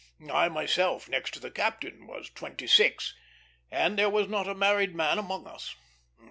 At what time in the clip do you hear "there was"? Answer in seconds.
3.99-4.27